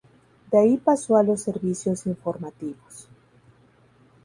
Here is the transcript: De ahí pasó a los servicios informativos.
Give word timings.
De 0.51 0.57
ahí 0.57 0.77
pasó 0.77 1.15
a 1.15 1.21
los 1.21 1.43
servicios 1.43 2.07
informativos. 2.07 3.07